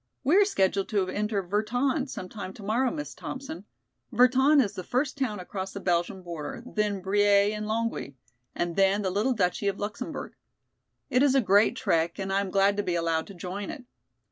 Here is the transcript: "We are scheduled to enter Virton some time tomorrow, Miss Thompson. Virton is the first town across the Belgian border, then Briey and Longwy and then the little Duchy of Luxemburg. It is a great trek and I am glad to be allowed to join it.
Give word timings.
"We 0.23 0.35
are 0.37 0.45
scheduled 0.45 0.89
to 0.89 1.07
enter 1.09 1.43
Virton 1.43 2.07
some 2.09 2.27
time 2.27 2.53
tomorrow, 2.53 2.89
Miss 2.89 3.13
Thompson. 3.13 3.65
Virton 4.11 4.59
is 4.59 4.73
the 4.73 4.83
first 4.83 5.15
town 5.15 5.39
across 5.39 5.73
the 5.73 5.79
Belgian 5.79 6.23
border, 6.23 6.63
then 6.65 7.01
Briey 7.01 7.53
and 7.53 7.67
Longwy 7.67 8.15
and 8.55 8.75
then 8.75 9.03
the 9.03 9.11
little 9.11 9.33
Duchy 9.33 9.67
of 9.67 9.77
Luxemburg. 9.77 10.33
It 11.11 11.21
is 11.21 11.35
a 11.35 11.39
great 11.39 11.75
trek 11.75 12.17
and 12.17 12.33
I 12.33 12.41
am 12.41 12.49
glad 12.49 12.77
to 12.77 12.81
be 12.83 12.95
allowed 12.95 13.27
to 13.27 13.35
join 13.35 13.69
it. 13.69 13.85